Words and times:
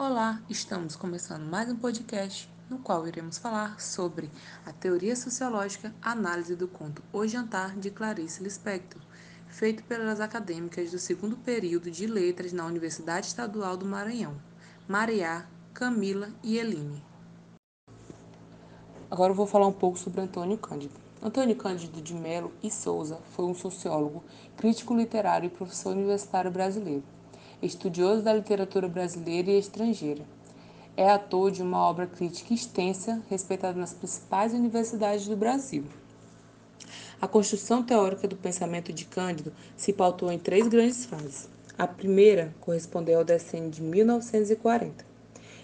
Olá, 0.00 0.40
estamos 0.48 0.94
começando 0.94 1.42
mais 1.42 1.68
um 1.68 1.74
podcast 1.74 2.48
no 2.70 2.78
qual 2.78 3.08
iremos 3.08 3.36
falar 3.36 3.80
sobre 3.80 4.30
a 4.64 4.72
teoria 4.72 5.16
sociológica 5.16 5.92
análise 6.00 6.54
do 6.54 6.68
conto 6.68 7.02
O 7.12 7.26
Jantar 7.26 7.76
de 7.76 7.90
Clarice 7.90 8.40
Lispector, 8.40 9.02
feito 9.48 9.82
pelas 9.82 10.20
acadêmicas 10.20 10.92
do 10.92 11.00
segundo 11.00 11.36
período 11.38 11.90
de 11.90 12.06
letras 12.06 12.52
na 12.52 12.64
Universidade 12.64 13.26
Estadual 13.26 13.76
do 13.76 13.84
Maranhão, 13.84 14.40
Mariá, 14.86 15.48
Camila 15.74 16.30
e 16.44 16.58
Eline. 16.58 17.02
Agora 19.10 19.32
eu 19.32 19.36
vou 19.36 19.48
falar 19.48 19.66
um 19.66 19.72
pouco 19.72 19.98
sobre 19.98 20.20
Antônio 20.20 20.56
Cândido. 20.58 20.94
Antônio 21.20 21.56
Cândido 21.56 22.00
de 22.00 22.14
Melo 22.14 22.52
e 22.62 22.70
Souza 22.70 23.18
foi 23.32 23.46
um 23.46 23.54
sociólogo, 23.54 24.22
crítico 24.56 24.94
literário 24.94 25.48
e 25.48 25.50
professor 25.50 25.90
universitário 25.90 26.52
brasileiro 26.52 27.17
estudioso 27.62 28.22
da 28.22 28.32
literatura 28.32 28.88
brasileira 28.88 29.50
e 29.50 29.58
estrangeira. 29.58 30.22
É 30.96 31.08
autor 31.08 31.50
de 31.50 31.62
uma 31.62 31.78
obra 31.78 32.06
crítica 32.06 32.54
extensa, 32.54 33.22
respeitada 33.28 33.78
nas 33.78 33.92
principais 33.92 34.52
universidades 34.52 35.28
do 35.28 35.36
Brasil. 35.36 35.84
A 37.20 37.26
construção 37.26 37.82
teórica 37.82 38.28
do 38.28 38.36
pensamento 38.36 38.92
de 38.92 39.04
Cândido 39.04 39.52
se 39.76 39.92
pautou 39.92 40.30
em 40.30 40.38
três 40.38 40.68
grandes 40.68 41.04
fases. 41.04 41.48
A 41.76 41.86
primeira 41.86 42.54
correspondeu 42.60 43.18
ao 43.18 43.24
decênio 43.24 43.70
de 43.70 43.82
1940. 43.82 45.04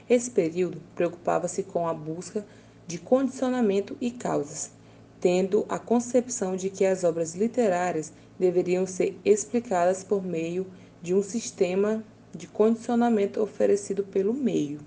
Esse 0.08 0.30
período 0.30 0.80
preocupava-se 0.94 1.62
com 1.62 1.88
a 1.88 1.94
busca 1.94 2.44
de 2.86 2.98
condicionamento 2.98 3.96
e 4.00 4.10
causas, 4.10 4.70
tendo 5.20 5.64
a 5.68 5.78
concepção 5.78 6.54
de 6.54 6.70
que 6.70 6.84
as 6.84 7.02
obras 7.02 7.34
literárias 7.34 8.12
deveriam 8.38 8.86
ser 8.86 9.18
explicadas 9.24 10.04
por 10.04 10.22
meio 10.22 10.64
de 10.64 10.83
de 11.04 11.12
um 11.12 11.22
sistema 11.22 12.02
de 12.34 12.46
condicionamento 12.46 13.38
oferecido 13.42 14.02
pelo 14.04 14.32
meio. 14.32 14.80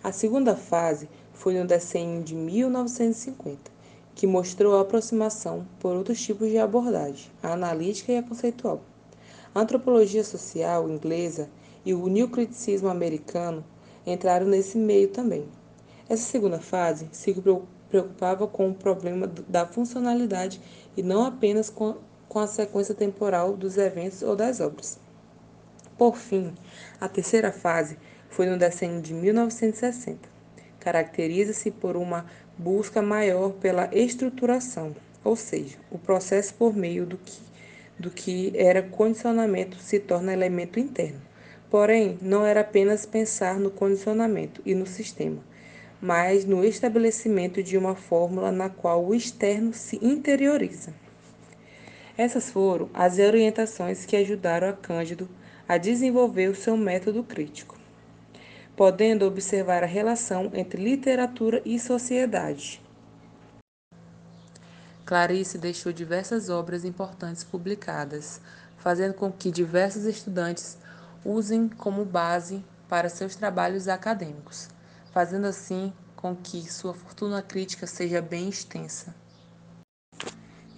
A 0.00 0.12
segunda 0.12 0.54
fase 0.54 1.08
foi 1.32 1.58
no 1.58 1.66
decênio 1.66 2.22
de 2.22 2.32
1950, 2.32 3.72
que 4.14 4.24
mostrou 4.24 4.76
a 4.76 4.82
aproximação 4.82 5.66
por 5.80 5.96
outros 5.96 6.22
tipos 6.22 6.48
de 6.48 6.58
abordagem, 6.58 7.28
a 7.42 7.54
analítica 7.54 8.12
e 8.12 8.18
a 8.18 8.22
conceitual. 8.22 8.80
A 9.52 9.62
antropologia 9.62 10.22
social 10.22 10.88
inglesa 10.88 11.50
e 11.84 11.92
o 11.92 12.06
neocriticismo 12.06 12.88
americano 12.88 13.64
entraram 14.06 14.46
nesse 14.46 14.78
meio 14.78 15.08
também. 15.08 15.44
Essa 16.08 16.22
segunda 16.22 16.60
fase 16.60 17.08
se 17.10 17.34
preocupava 17.88 18.46
com 18.46 18.70
o 18.70 18.74
problema 18.74 19.26
da 19.48 19.66
funcionalidade 19.66 20.60
e 20.96 21.02
não 21.02 21.24
apenas 21.24 21.68
com 21.68 21.96
a 22.32 22.46
sequência 22.46 22.94
temporal 22.94 23.56
dos 23.56 23.76
eventos 23.76 24.22
ou 24.22 24.36
das 24.36 24.60
obras. 24.60 25.04
Por 25.98 26.16
fim, 26.16 26.52
a 27.00 27.08
terceira 27.08 27.50
fase 27.50 27.96
foi 28.28 28.44
no 28.46 28.58
decênio 28.58 29.00
de 29.00 29.14
1960. 29.14 30.28
Caracteriza-se 30.78 31.70
por 31.70 31.96
uma 31.96 32.26
busca 32.58 33.00
maior 33.00 33.52
pela 33.52 33.88
estruturação, 33.92 34.94
ou 35.24 35.34
seja, 35.34 35.78
o 35.90 35.98
processo 35.98 36.52
por 36.54 36.76
meio 36.76 37.06
do 37.06 37.16
que, 37.16 37.40
do 37.98 38.10
que 38.10 38.52
era 38.54 38.82
condicionamento 38.82 39.78
se 39.78 39.98
torna 39.98 40.34
elemento 40.34 40.78
interno. 40.78 41.22
Porém, 41.70 42.18
não 42.20 42.44
era 42.44 42.60
apenas 42.60 43.06
pensar 43.06 43.58
no 43.58 43.70
condicionamento 43.70 44.60
e 44.66 44.74
no 44.74 44.86
sistema, 44.86 45.42
mas 46.00 46.44
no 46.44 46.62
estabelecimento 46.62 47.62
de 47.62 47.78
uma 47.78 47.94
fórmula 47.94 48.52
na 48.52 48.68
qual 48.68 49.02
o 49.02 49.14
externo 49.14 49.72
se 49.72 49.98
interioriza. 50.04 50.92
Essas 52.18 52.50
foram 52.50 52.90
as 52.92 53.18
orientações 53.18 54.04
que 54.04 54.14
ajudaram 54.14 54.68
a 54.68 54.72
Cândido 54.74 55.28
a 55.68 55.78
desenvolver 55.78 56.48
o 56.48 56.54
seu 56.54 56.76
método 56.76 57.22
crítico, 57.22 57.76
podendo 58.76 59.26
observar 59.26 59.82
a 59.82 59.86
relação 59.86 60.50
entre 60.54 60.82
literatura 60.82 61.60
e 61.64 61.78
sociedade. 61.78 62.80
Clarice 65.04 65.56
deixou 65.58 65.92
diversas 65.92 66.48
obras 66.48 66.84
importantes 66.84 67.44
publicadas, 67.44 68.40
fazendo 68.78 69.14
com 69.14 69.30
que 69.30 69.50
diversos 69.50 70.04
estudantes 70.04 70.78
usem 71.24 71.68
como 71.68 72.04
base 72.04 72.64
para 72.88 73.08
seus 73.08 73.34
trabalhos 73.34 73.88
acadêmicos, 73.88 74.68
fazendo 75.12 75.46
assim 75.46 75.92
com 76.14 76.34
que 76.34 76.70
sua 76.72 76.94
fortuna 76.94 77.42
crítica 77.42 77.86
seja 77.86 78.20
bem 78.20 78.48
extensa. 78.48 79.14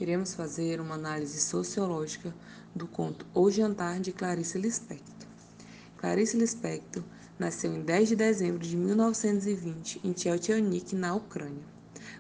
Iremos 0.01 0.33
fazer 0.33 0.81
uma 0.81 0.95
análise 0.95 1.41
sociológica 1.41 2.33
do 2.73 2.87
conto 2.87 3.27
O 3.35 3.51
Jantar 3.51 3.99
de 3.99 4.13
Clarice 4.13 4.57
Lispector. 4.57 5.27
Clarice 5.97 6.37
Lispector 6.37 7.03
nasceu 7.37 7.75
em 7.75 7.83
10 7.83 8.11
de 8.11 8.17
dezembro 8.17 8.61
de 8.61 8.77
1920 8.77 10.01
em 10.05 10.13
Tcheltchanik, 10.13 10.95
na 10.95 11.17
Ucrânia. 11.17 11.65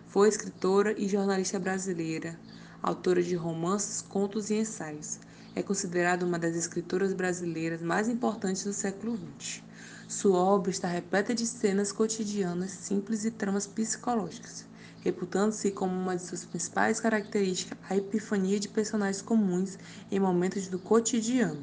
Foi 0.08 0.28
escritora 0.28 0.92
e 0.98 1.06
jornalista 1.06 1.60
brasileira, 1.60 2.36
autora 2.82 3.22
de 3.22 3.36
romances, 3.36 4.02
contos 4.02 4.50
e 4.50 4.54
ensaios. 4.54 5.20
É 5.54 5.62
considerada 5.62 6.26
uma 6.26 6.38
das 6.38 6.56
escritoras 6.56 7.12
brasileiras 7.12 7.80
mais 7.80 8.08
importantes 8.08 8.64
do 8.64 8.72
século 8.72 9.16
XX. 9.38 9.62
Sua 10.08 10.38
obra 10.38 10.72
está 10.72 10.88
repleta 10.88 11.32
de 11.32 11.46
cenas 11.46 11.92
cotidianas 11.92 12.72
simples 12.72 13.24
e 13.24 13.30
tramas 13.30 13.66
psicológicas 13.66 14.66
reputando-se 15.00 15.70
como 15.70 15.94
uma 15.94 16.16
de 16.16 16.22
suas 16.22 16.44
principais 16.44 17.00
características 17.00 17.78
a 17.88 17.96
epifania 17.96 18.58
de 18.58 18.68
personagens 18.68 19.22
comuns 19.22 19.78
em 20.10 20.18
momentos 20.18 20.68
do 20.68 20.78
cotidiano. 20.78 21.62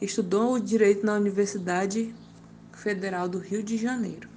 Estudou 0.00 0.54
o 0.54 0.60
direito 0.60 1.04
na 1.04 1.14
Universidade 1.14 2.14
Federal 2.72 3.28
do 3.28 3.38
Rio 3.38 3.62
de 3.62 3.76
Janeiro. 3.76 4.28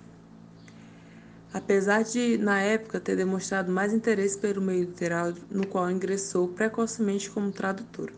Apesar 1.53 2.03
de, 2.03 2.37
na 2.37 2.61
época, 2.61 2.99
ter 2.99 3.15
demonstrado 3.15 3.71
mais 3.71 3.93
interesse 3.93 4.37
pelo 4.37 4.61
meio 4.61 4.85
literário, 4.85 5.35
no 5.51 5.67
qual 5.67 5.91
ingressou 5.91 6.47
precocemente 6.47 7.29
como 7.29 7.51
tradutora, 7.51 8.13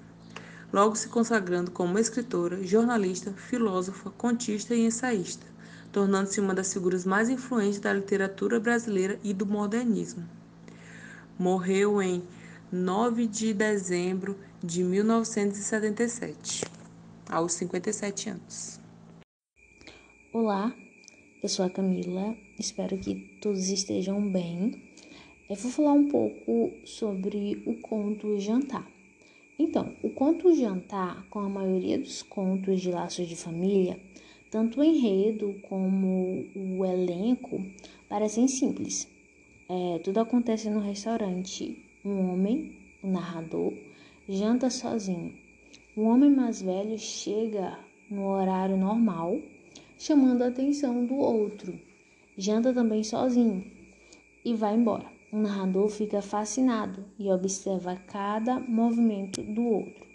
logo 0.74 0.96
se 0.96 1.08
consagrando 1.08 1.72
como 1.72 2.00
escritora, 2.00 2.62
jornalista, 2.64 3.32
filósofa, 3.32 4.10
contista 4.10 4.76
e 4.76 4.86
ensaísta 4.86 5.54
tornando-se 5.94 6.42
uma 6.42 6.56
das 6.56 6.74
figuras 6.74 7.06
mais 7.06 7.30
influentes 7.30 7.80
da 7.80 7.94
literatura 7.94 8.60
brasileira 8.60 9.20
e 9.24 9.32
do 9.32 9.46
modernismo. 9.46 10.28
Morreu 11.38 12.02
em 12.02 12.24
9 12.72 13.28
de 13.28 13.54
dezembro 13.54 14.36
de 14.62 14.84
1977, 14.84 16.66
aos 17.30 17.54
57 17.54 18.32
anos. 18.32 18.80
Olá, 20.34 20.74
eu 21.44 21.48
sou 21.48 21.64
a 21.64 21.70
Camila, 21.70 22.36
espero 22.60 22.98
que 22.98 23.38
todos 23.40 23.70
estejam 23.70 24.32
bem. 24.32 24.92
Eu 25.48 25.56
vou 25.56 25.72
falar 25.72 25.94
um 25.94 26.08
pouco 26.08 26.72
sobre 26.88 27.62
o 27.68 27.80
conto 27.82 28.40
Jantar. 28.40 28.93
Então, 29.58 29.96
o 30.02 30.10
conto 30.10 30.56
Jantar, 30.56 31.28
com 31.30 31.40
a 31.40 31.50
maioria 31.50 31.98
dos 32.00 32.24
contos 32.24 32.82
de 32.82 32.92
laços 32.92 33.28
de 33.28 33.36
família, 33.36 34.00
tanto 34.50 34.80
o 34.80 34.84
enredo 34.84 35.56
como 35.70 36.46
o 36.56 36.86
elenco 36.86 37.64
parecem 38.10 38.48
simples. 38.48 39.08
É, 39.70 40.00
tudo 40.00 40.20
acontece 40.20 40.70
no 40.70 40.80
restaurante. 40.80 41.78
Um 42.04 42.32
homem, 42.32 42.78
o 43.04 43.08
narrador, 43.08 43.74
janta 44.28 44.70
sozinho. 44.70 45.34
Um 45.96 46.06
homem 46.06 46.32
mais 46.32 46.62
velho 46.62 46.98
chega 46.98 47.80
no 48.10 48.28
horário 48.28 48.76
normal, 48.76 49.40
chamando 49.98 50.42
a 50.42 50.48
atenção 50.48 51.06
do 51.06 51.16
outro. 51.16 51.80
Janta 52.38 52.74
também 52.74 53.04
sozinho 53.04 53.64
e 54.44 54.54
vai 54.54 54.76
embora. 54.76 55.06
O 55.34 55.36
narrador 55.36 55.90
fica 55.90 56.22
fascinado 56.22 57.04
e 57.18 57.32
observa 57.32 57.96
cada 57.96 58.60
movimento 58.60 59.42
do 59.42 59.64
outro. 59.64 60.06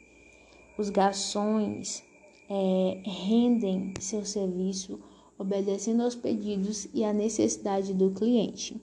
Os 0.78 0.90
garçons 0.90 2.04
é, 2.48 3.02
rendem 3.04 3.92
seu 3.98 4.24
serviço 4.24 5.00
obedecendo 5.36 6.04
aos 6.04 6.14
pedidos 6.14 6.86
e 6.94 7.02
à 7.02 7.12
necessidade 7.12 7.92
do 7.92 8.12
cliente. 8.12 8.80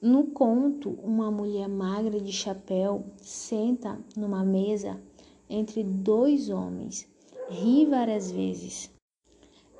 No 0.00 0.28
conto, 0.28 0.88
uma 1.02 1.30
mulher 1.30 1.68
magra 1.68 2.18
de 2.18 2.32
chapéu 2.32 3.04
senta 3.18 4.02
numa 4.16 4.42
mesa 4.42 4.98
entre 5.50 5.84
dois 5.84 6.48
homens, 6.48 7.06
ri 7.50 7.84
várias 7.84 8.32
vezes. 8.32 8.90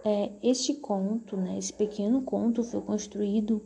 É, 0.05 0.33
este 0.43 0.75
conto, 0.75 1.35
né, 1.35 1.57
esse 1.57 1.73
pequeno 1.73 2.21
conto, 2.21 2.63
foi 2.63 2.83
construído 2.83 3.63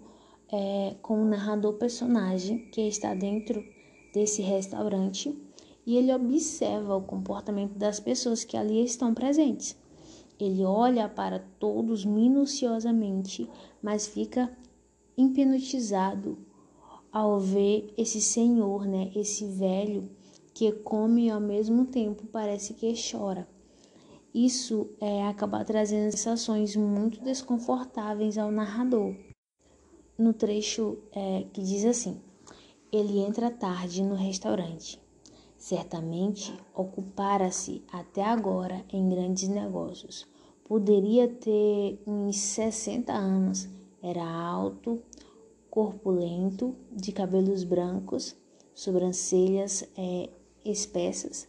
é, 0.52 0.94
com 1.02 1.20
um 1.20 1.28
narrador 1.28 1.74
personagem 1.74 2.68
que 2.70 2.80
está 2.82 3.14
dentro 3.14 3.64
desse 4.12 4.42
restaurante 4.42 5.36
e 5.86 5.96
ele 5.96 6.12
observa 6.12 6.96
o 6.96 7.02
comportamento 7.02 7.74
das 7.78 8.00
pessoas 8.00 8.44
que 8.44 8.56
ali 8.56 8.84
estão 8.84 9.14
presentes. 9.14 9.76
Ele 10.38 10.64
olha 10.64 11.08
para 11.08 11.38
todos 11.58 12.04
minuciosamente, 12.04 13.48
mas 13.82 14.06
fica 14.06 14.50
hipnotizado 15.16 16.38
ao 17.10 17.38
ver 17.38 17.94
esse 17.96 18.20
senhor, 18.20 18.86
né, 18.86 19.10
esse 19.14 19.46
velho 19.46 20.10
que 20.52 20.70
come 20.72 21.26
e 21.26 21.30
ao 21.30 21.40
mesmo 21.40 21.86
tempo 21.86 22.26
parece 22.26 22.74
que 22.74 22.92
chora. 23.10 23.48
isso 24.34 24.90
é 25.00 25.26
acabar 25.26 25.64
trazendo 25.64 26.10
sensações 26.10 26.76
muito 26.76 27.22
desconfortáveis 27.22 28.36
ao 28.36 28.50
narrador. 28.50 29.14
No 30.18 30.32
trecho 30.32 30.98
é, 31.12 31.44
que 31.52 31.62
diz 31.62 31.84
assim: 31.84 32.20
Ele 32.90 33.18
entra 33.18 33.50
tarde 33.50 34.02
no 34.02 34.14
restaurante. 34.14 34.98
Certamente 35.58 36.54
ocupara-se 36.74 37.82
até 37.92 38.24
agora 38.24 38.84
em 38.90 39.08
grandes 39.08 39.48
negócios. 39.48 40.26
Poderia 40.64 41.28
ter 41.28 42.00
uns 42.06 42.36
60 42.36 43.12
anos. 43.12 43.68
Era 44.02 44.24
alto, 44.24 45.02
corpulento, 45.70 46.74
de 46.90 47.12
cabelos 47.12 47.62
brancos, 47.64 48.34
sobrancelhas 48.74 49.86
é, 49.96 50.30
espessas 50.64 51.48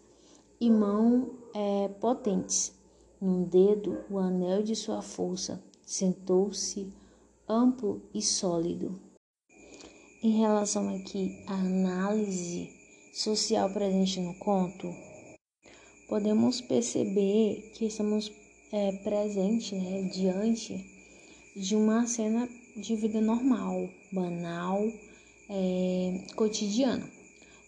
e 0.59 0.69
mãos 0.69 1.29
é, 1.53 1.87
potentes. 1.87 2.75
Num 3.19 3.43
dedo, 3.43 3.99
o 4.09 4.17
anel 4.17 4.61
de 4.61 4.75
sua 4.75 5.01
força. 5.01 5.63
Sentou-se 5.85 6.91
amplo 7.49 8.01
e 8.13 8.21
sólido. 8.21 8.99
Em 10.21 10.39
relação 10.39 10.93
aqui 10.95 11.41
à 11.47 11.53
análise 11.53 12.69
social 13.13 13.69
presente 13.69 14.19
no 14.19 14.33
conto, 14.35 14.93
podemos 16.09 16.59
perceber 16.59 17.71
que 17.73 17.85
estamos 17.85 18.31
é, 18.71 18.91
presentes 19.03 19.71
né, 19.71 20.09
diante 20.13 20.85
de 21.55 21.75
uma 21.75 22.05
cena 22.05 22.49
de 22.75 22.95
vida 22.95 23.21
normal, 23.21 23.89
banal, 24.11 24.83
é, 25.49 26.25
cotidiana. 26.35 27.09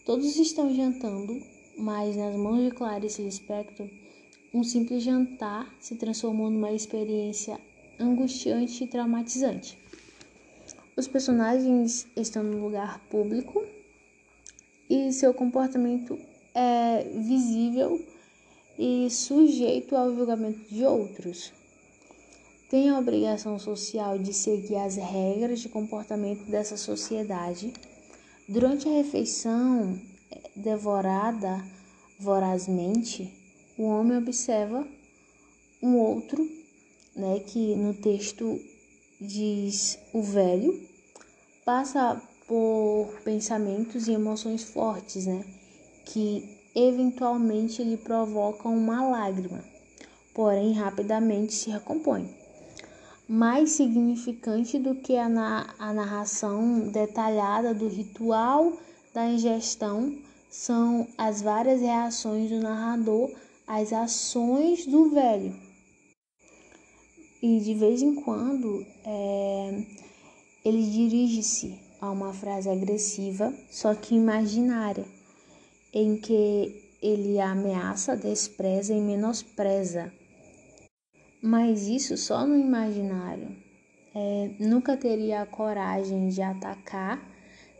Todos 0.04 0.36
estão 0.36 0.74
jantando, 0.74 1.40
mas 1.78 2.16
nas 2.16 2.36
mãos 2.36 2.62
de 2.64 2.70
Clarice 2.72 3.22
Lispector, 3.22 3.88
um 4.52 4.62
simples 4.62 5.02
jantar 5.02 5.72
se 5.80 5.96
transformou 5.96 6.50
numa 6.50 6.72
experiência 6.72 7.58
angustiante 8.00 8.84
e 8.84 8.86
traumatizante. 8.86 9.78
Os 10.96 11.06
personagens 11.06 12.06
estão 12.16 12.42
no 12.42 12.60
lugar 12.60 12.98
público 13.10 13.64
e 14.88 15.12
seu 15.12 15.32
comportamento 15.32 16.18
é 16.54 17.04
visível 17.04 18.04
e 18.78 19.08
sujeito 19.10 19.94
ao 19.94 20.14
julgamento 20.14 20.72
de 20.72 20.84
outros. 20.84 21.52
Tem 22.68 22.88
a 22.88 22.98
obrigação 22.98 23.58
social 23.58 24.18
de 24.18 24.32
seguir 24.32 24.76
as 24.76 24.96
regras 24.96 25.60
de 25.60 25.68
comportamento 25.68 26.44
dessa 26.44 26.76
sociedade. 26.76 27.72
Durante 28.48 28.88
a 28.88 28.92
refeição 28.92 30.00
devorada 30.54 31.64
vorazmente, 32.18 33.32
o 33.76 33.84
homem 33.84 34.18
observa 34.18 34.86
um 35.82 35.96
outro, 35.96 36.46
né, 37.14 37.40
que 37.40 37.74
no 37.76 37.94
texto 37.94 38.60
diz 39.20 39.98
o 40.12 40.22
velho, 40.22 40.80
passa 41.64 42.20
por 42.46 43.14
pensamentos 43.24 44.08
e 44.08 44.12
emoções 44.12 44.64
fortes, 44.64 45.26
né? 45.26 45.44
Que 46.04 46.58
eventualmente 46.74 47.82
lhe 47.82 47.96
provocam 47.96 48.76
uma 48.76 49.06
lágrima, 49.08 49.62
porém 50.34 50.72
rapidamente 50.72 51.52
se 51.52 51.70
recompõe. 51.70 52.28
Mais 53.28 53.70
significante 53.70 54.78
do 54.78 54.96
que 54.96 55.16
a, 55.16 55.28
na 55.28 55.74
a 55.78 55.92
narração 55.92 56.88
detalhada 56.88 57.72
do 57.72 57.86
ritual 57.86 58.72
da 59.14 59.28
ingestão 59.28 60.18
são 60.50 61.06
as 61.16 61.40
várias 61.40 61.80
reações 61.80 62.50
do 62.50 62.58
narrador 62.58 63.30
às 63.66 63.92
ações 63.92 64.86
do 64.86 65.10
velho. 65.10 65.69
E 67.42 67.58
de 67.60 67.74
vez 67.74 68.02
em 68.02 68.14
quando 68.14 68.84
é, 69.04 69.82
ele 70.62 70.82
dirige-se 70.82 71.78
a 72.00 72.10
uma 72.10 72.34
frase 72.34 72.68
agressiva, 72.68 73.54
só 73.70 73.94
que 73.94 74.14
imaginária, 74.14 75.06
em 75.92 76.16
que 76.16 76.90
ele 77.02 77.40
ameaça, 77.40 78.14
despreza 78.14 78.92
e 78.92 79.00
menospreza. 79.00 80.12
Mas 81.42 81.88
isso 81.88 82.16
só 82.18 82.46
no 82.46 82.58
imaginário. 82.58 83.56
É, 84.14 84.50
nunca 84.58 84.96
teria 84.96 85.40
a 85.40 85.46
coragem 85.46 86.28
de 86.28 86.42
atacar, 86.42 87.26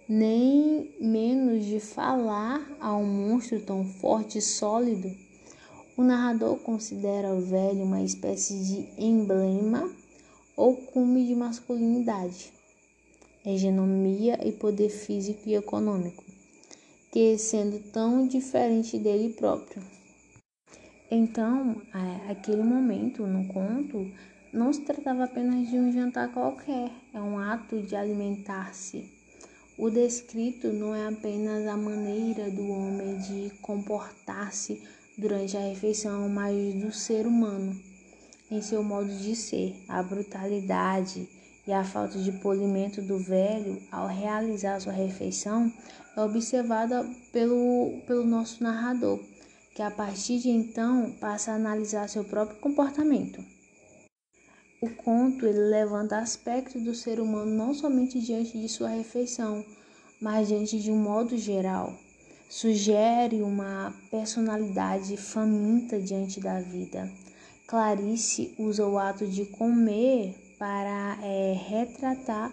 nem 0.09 0.95
menos 1.01 1.67
de 1.67 1.81
falar 1.81 2.67
a 2.81 2.97
um 2.97 3.05
monstro 3.05 3.61
tão 3.61 3.85
forte 3.85 4.39
e 4.39 4.43
sólido. 4.43 5.15
O 5.97 6.03
narrador 6.03 6.57
considera 6.59 7.35
o 7.35 7.41
velho 7.41 7.85
uma 7.85 8.03
espécie 8.03 8.55
de 8.65 9.03
emblema 9.03 9.91
ou 10.57 10.77
cume 10.77 11.27
de 11.27 11.35
masculinidade 11.35 12.53
hegemonia 13.45 14.39
e 14.47 14.53
poder 14.53 14.91
físico 14.91 15.49
e 15.49 15.55
econômico, 15.55 16.25
que 17.11 17.39
sendo 17.39 17.79
tão 17.91 18.27
diferente 18.27 18.99
dele 18.99 19.33
próprio. 19.33 19.83
Então, 21.11 21.81
aquele 22.29 22.63
momento 22.63 23.27
no 23.27 23.49
conto 23.49 24.11
não 24.53 24.73
se 24.73 24.83
tratava 24.83 25.25
apenas 25.25 25.69
de 25.69 25.77
um 25.77 25.91
jantar 25.91 26.33
qualquer, 26.33 26.91
é 27.13 27.21
um 27.21 27.39
ato 27.39 27.81
de 27.83 27.97
alimentar-se. 27.97 29.11
O 29.79 29.89
descrito 29.89 30.69
não 30.73 30.95
é 30.95 31.09
apenas 31.09 31.67
a 31.67 31.77
maneira 31.77 32.51
do 32.51 32.69
homem 32.69 33.17
de 33.19 33.51
comportar-se 33.61 34.83
durante 35.21 35.57
a 35.57 35.61
refeição, 35.61 36.29
mas 36.29 36.75
do 36.75 36.91
ser 36.91 37.27
humano 37.27 37.91
em 38.51 38.61
seu 38.61 38.83
modo 38.83 39.09
de 39.09 39.37
ser, 39.37 39.77
a 39.89 40.03
brutalidade 40.03 41.29
e 41.65 41.73
a 41.73 41.85
falta 41.85 42.19
de 42.19 42.33
polimento 42.33 43.01
do 43.01 43.17
velho 43.17 43.81
ao 43.93 44.09
realizar 44.09 44.81
sua 44.81 44.93
refeição 44.93 45.73
é 46.17 46.21
observada 46.21 47.09
pelo, 47.33 48.01
pelo 48.09 48.25
nosso 48.25 48.61
narrador, 48.61 49.21
que 49.73 49.81
a 49.81 49.91
partir 49.91 50.41
de 50.41 50.51
então 50.51 51.13
passa 51.21 51.53
a 51.53 51.55
analisar 51.55 52.09
seu 52.09 52.25
próprio 52.25 52.59
comportamento. 52.59 53.41
O 54.83 54.91
conto 54.91 55.47
ele 55.47 55.71
levanta 55.71 56.19
aspectos 56.19 56.83
do 56.83 56.95
ser 56.95 57.21
humano 57.21 57.55
não 57.55 57.73
somente 57.73 58.19
diante 58.19 58.59
de 58.59 58.69
sua 58.69 58.89
refeição, 58.89 59.65
mas 60.21 60.49
diante 60.49 60.81
de 60.81 60.91
um 60.91 60.97
modo 60.97 61.39
geral. 61.39 61.97
Sugere 62.51 63.43
uma 63.43 63.95
personalidade 64.11 65.17
faminta 65.17 66.01
diante 66.01 66.41
da 66.41 66.61
vida. 66.61 67.09
Clarice 67.65 68.53
usa 68.59 68.85
o 68.85 68.99
ato 68.99 69.25
de 69.25 69.45
comer 69.47 70.35
para 70.59 71.17
é, 71.23 71.53
retratar 71.53 72.53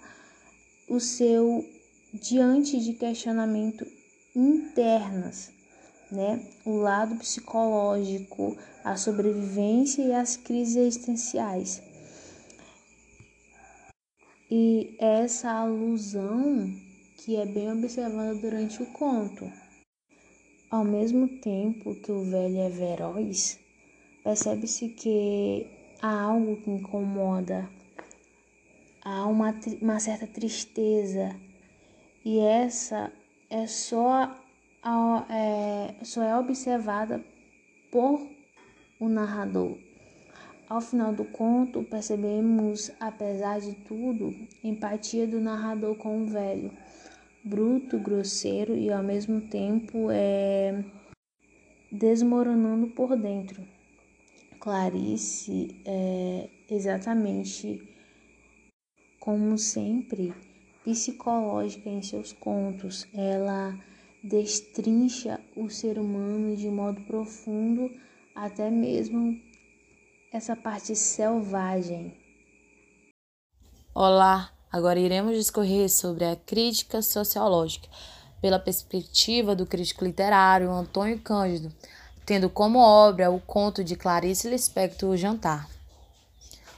o 0.88 1.00
seu 1.00 1.68
diante 2.14 2.80
de 2.80 2.94
questionamento 2.94 3.88
internos, 4.36 5.50
né? 6.12 6.46
O 6.64 6.76
lado 6.76 7.16
psicológico, 7.16 8.56
a 8.84 8.96
sobrevivência 8.96 10.04
e 10.04 10.14
as 10.14 10.38
crises 10.38 10.76
existenciais. 10.76 11.82
E 14.52 14.96
essa 15.00 15.50
alusão 15.50 16.72
que 17.18 17.36
é 17.36 17.48
bem 17.48 17.72
observada 17.72 18.36
durante 18.36 18.84
o 18.84 18.86
conto. 18.86 19.52
Ao 20.70 20.84
mesmo 20.84 21.30
tempo 21.30 21.96
que 21.96 22.12
o 22.12 22.26
velho 22.26 22.60
é 22.60 22.70
veroz, 22.70 23.58
percebe-se 24.22 24.90
que 24.90 25.66
há 26.02 26.24
algo 26.24 26.58
que 26.58 26.70
incomoda. 26.70 27.70
Há 29.02 29.26
uma, 29.28 29.56
uma 29.82 29.98
certa 30.02 30.28
tristeza. 30.28 31.34
E 32.26 32.40
essa 32.40 33.14
é 33.50 33.66
só, 33.66 34.36
é, 35.30 35.96
só 36.04 36.22
é 36.22 36.38
observada 36.38 37.24
por 37.90 38.28
o 39.00 39.08
narrador. 39.08 39.78
Ao 40.68 40.82
final 40.82 41.14
do 41.14 41.24
conto, 41.24 41.82
percebemos, 41.84 42.92
apesar 43.00 43.62
de 43.62 43.74
tudo, 43.74 44.36
empatia 44.62 45.26
do 45.26 45.40
narrador 45.40 45.96
com 45.96 46.24
o 46.24 46.26
velho, 46.26 46.74
bruto, 47.48 47.98
grosseiro 47.98 48.76
e 48.76 48.92
ao 48.92 49.02
mesmo 49.02 49.42
tempo 49.42 50.10
é, 50.12 50.84
desmoronando 51.92 52.88
por 52.88 53.16
dentro. 53.16 53.66
Clarice 54.60 55.82
é 55.86 56.50
exatamente 56.70 57.82
como 59.20 59.58
sempre, 59.58 60.34
psicológica 60.84 61.90
em 61.90 62.02
seus 62.02 62.34
contos. 62.34 63.08
Ela 63.14 63.78
destrincha 64.24 65.40
o 65.56 65.70
ser 65.70 66.00
humano 66.00 66.56
de 66.56 66.70
modo 66.70 67.02
profundo, 67.02 67.90
até 68.36 68.70
mesmo 68.70 69.40
essa 70.32 70.56
parte 70.56 70.96
selvagem. 70.96 72.14
Olá, 73.94 74.57
agora 74.72 75.00
iremos 75.00 75.36
discorrer 75.36 75.90
sobre 75.90 76.26
a 76.26 76.36
crítica 76.36 77.02
sociológica 77.02 77.88
pela 78.42 78.60
perspectiva 78.60 79.56
do 79.56 79.66
crítico 79.66 80.06
literário 80.06 80.72
Antônio 80.72 81.20
Cândido. 81.20 81.74
tendo 82.26 82.50
como 82.50 82.80
obra 82.80 83.32
o 83.32 83.40
conto 83.40 83.82
de 83.82 83.96
Clarice 83.96 84.50
Lispector 84.50 85.12
O 85.12 85.16
Jantar. 85.16 85.66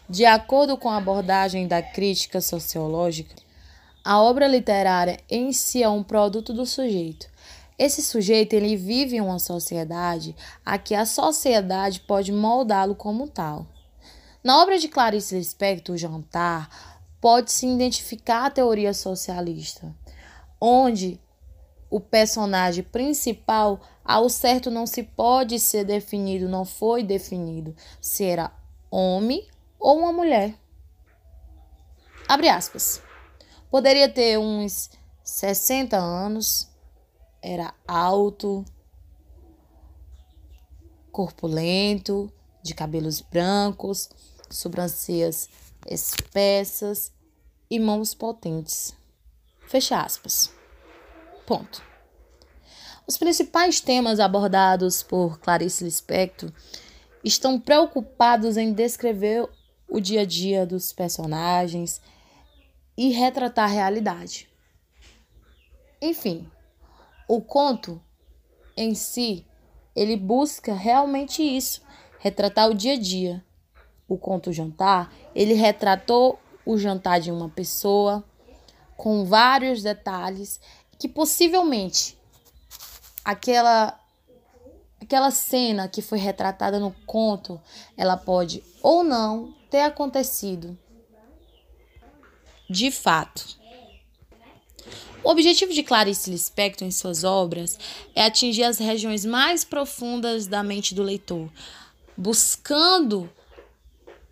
De 0.07 0.23
acordo 0.23 0.77
com 0.77 0.89
a 0.89 0.97
abordagem 0.97 1.67
da 1.67 1.81
crítica 1.81 2.39
sociológica, 2.39 3.35
a 4.05 4.21
obra 4.21 4.47
literária 4.47 5.19
em 5.27 5.51
si 5.51 5.81
é 5.81 5.89
um 5.89 6.03
produto 6.03 6.53
do 6.53 6.67
sujeito. 6.67 7.27
Esse 7.79 8.03
sujeito 8.03 8.53
ele 8.53 8.75
vive 8.75 9.15
em 9.15 9.21
uma 9.21 9.39
sociedade 9.39 10.35
a 10.63 10.77
que 10.77 10.93
a 10.93 11.05
sociedade 11.05 12.01
pode 12.01 12.31
moldá-lo 12.31 12.93
como 12.93 13.27
tal. 13.27 13.65
Na 14.43 14.61
obra 14.61 14.77
de 14.77 14.87
Clarice 14.87 15.35
Lispector, 15.35 15.95
O 15.95 15.97
Jantar, 15.97 16.69
pode-se 17.21 17.67
identificar 17.67 18.45
a 18.45 18.49
teoria 18.49 18.93
socialista, 18.93 19.95
onde 20.59 21.19
o 21.89 21.99
personagem 21.99 22.83
principal, 22.83 23.81
ao 24.03 24.29
certo 24.29 24.69
não 24.69 24.85
se 24.85 25.03
pode 25.03 25.59
ser 25.59 25.83
definido, 25.83 26.47
não 26.47 26.63
foi 26.63 27.03
definido 27.03 27.75
se 27.99 28.23
era 28.23 28.51
homem 28.91 29.47
ou 29.79 29.99
uma 29.99 30.13
mulher. 30.13 30.53
Abre 32.27 32.47
aspas. 32.47 33.01
Poderia 33.71 34.07
ter 34.07 34.37
uns 34.37 34.89
60 35.23 35.97
anos, 35.97 36.69
era 37.41 37.73
alto, 37.87 38.63
corpulento, 41.11 42.31
de 42.61 42.73
cabelos 42.73 43.21
brancos, 43.21 44.09
sobrancelhas 44.49 45.49
espessas 45.89 47.11
e 47.69 47.79
mãos 47.79 48.13
potentes. 48.13 48.95
Fecha 49.67 49.99
aspas. 49.99 50.53
Ponto. 51.45 51.83
Os 53.07 53.17
principais 53.17 53.81
temas 53.81 54.19
abordados 54.19 55.01
por 55.01 55.39
Clarice 55.39 55.83
Lispector 55.83 56.51
estão 57.23 57.59
preocupados 57.59 58.55
em 58.55 58.71
descrever 58.71 59.49
o 59.87 59.99
dia 59.99 60.21
a 60.21 60.25
dia 60.25 60.65
dos 60.65 60.93
personagens 60.93 61.99
e 62.95 63.09
retratar 63.09 63.65
a 63.65 63.73
realidade. 63.73 64.47
Enfim, 65.99 66.49
o 67.27 67.41
conto 67.41 68.01
em 68.77 68.93
si, 68.93 69.45
ele 69.95 70.15
busca 70.15 70.73
realmente 70.73 71.41
isso, 71.41 71.81
retratar 72.19 72.69
o 72.69 72.75
dia 72.75 72.93
a 72.93 72.99
dia. 72.99 73.43
O 74.09 74.17
conto 74.17 74.51
Jantar, 74.51 75.13
ele 75.33 75.53
retratou 75.53 76.37
o 76.65 76.77
jantar 76.77 77.21
de 77.21 77.31
uma 77.31 77.47
pessoa 77.47 78.23
com 78.97 79.23
vários 79.23 79.81
detalhes 79.81 80.59
que 80.97 81.07
possivelmente 81.07 82.17
aquela 83.23 83.97
aquela 85.01 85.31
cena 85.31 85.87
que 85.87 86.01
foi 86.01 86.19
retratada 86.19 86.79
no 86.79 86.91
conto, 87.05 87.59
ela 87.95 88.17
pode 88.17 88.63
ou 88.83 89.03
não 89.03 89.55
ter 89.69 89.81
acontecido 89.81 90.77
de 92.69 92.91
fato. 92.91 93.57
O 95.23 95.29
objetivo 95.29 95.73
de 95.73 95.83
Clarice 95.83 96.29
Lispector 96.29 96.87
em 96.87 96.91
suas 96.91 97.23
obras 97.23 97.77
é 98.13 98.23
atingir 98.23 98.63
as 98.63 98.77
regiões 98.77 99.25
mais 99.25 99.63
profundas 99.63 100.47
da 100.47 100.61
mente 100.61 100.93
do 100.93 101.03
leitor, 101.03 101.49
buscando 102.15 103.29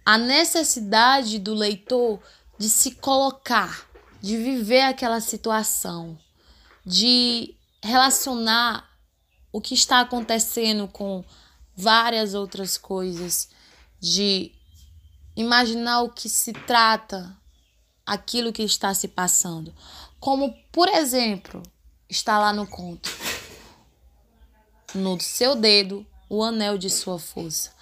a 0.07 0.17
necessidade 0.17 1.37
do 1.37 1.53
leitor 1.53 2.17
de 2.57 2.69
se 2.69 2.91
colocar, 2.91 3.85
de 4.21 4.37
viver 4.37 4.83
aquela 4.83 5.19
situação, 5.19 6.17
de 6.85 7.53
relacionar 7.83 8.89
o 9.51 9.59
que 9.59 9.73
está 9.73 9.99
acontecendo 9.99 10.87
com 10.87 11.25
várias 11.75 12.33
outras 12.33 12.77
coisas, 12.77 13.49
de 13.99 14.53
imaginar 15.35 16.03
o 16.03 16.09
que 16.09 16.29
se 16.29 16.53
trata, 16.53 17.37
aquilo 18.05 18.53
que 18.53 18.63
está 18.63 18.93
se 18.93 19.09
passando. 19.09 19.75
Como, 20.21 20.55
por 20.71 20.87
exemplo, 20.87 21.61
está 22.07 22.39
lá 22.39 22.53
no 22.53 22.65
conto. 22.65 23.09
No 24.95 25.19
seu 25.19 25.53
dedo, 25.53 26.07
o 26.29 26.41
anel 26.41 26.77
de 26.77 26.89
sua 26.89 27.19
força. 27.19 27.73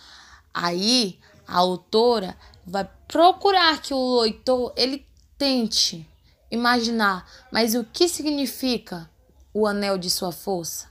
Aí, 0.52 1.20
a 1.48 1.58
autora 1.58 2.36
vai 2.66 2.90
procurar 3.08 3.82
que 3.82 3.94
o 3.94 4.22
leitor 4.22 4.74
ele 4.76 5.06
tente 5.38 6.10
imaginar, 6.50 7.30
mas 7.52 7.76
o 7.76 7.84
que 7.84 8.08
significa 8.08 9.10
o 9.54 9.68
anel 9.68 9.98
de 9.98 10.10
sua 10.10 10.32
força? 10.32 10.88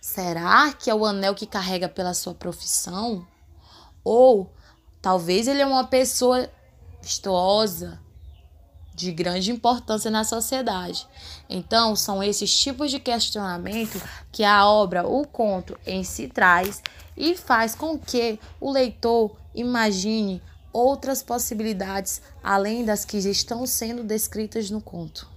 Será 0.00 0.72
que 0.72 0.90
é 0.90 0.94
o 0.94 1.04
anel 1.04 1.34
que 1.34 1.46
carrega 1.46 1.88
pela 1.88 2.12
sua 2.12 2.34
profissão? 2.34 3.26
Ou 4.02 4.52
talvez 5.00 5.48
ele 5.48 5.62
é 5.62 5.66
uma 5.66 5.86
pessoa 5.86 6.50
vistosa, 7.00 8.00
de 8.94 9.10
grande 9.10 9.50
importância 9.50 10.10
na 10.10 10.22
sociedade. 10.22 11.06
Então, 11.48 11.96
são 11.96 12.22
esses 12.22 12.56
tipos 12.56 12.90
de 12.90 13.00
questionamento 13.00 14.00
que 14.30 14.44
a 14.44 14.66
obra, 14.66 15.06
o 15.06 15.26
conto 15.26 15.78
em 15.84 16.04
si 16.04 16.28
traz 16.28 16.82
e 17.16 17.36
faz 17.36 17.74
com 17.74 17.98
que 17.98 18.38
o 18.60 18.70
leitor 18.70 19.36
imagine 19.54 20.42
outras 20.72 21.22
possibilidades 21.22 22.20
além 22.42 22.84
das 22.84 23.04
que 23.04 23.16
estão 23.16 23.66
sendo 23.66 24.02
descritas 24.02 24.70
no 24.70 24.80
conto. 24.80 25.32